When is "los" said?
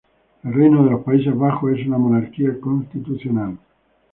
0.89-1.03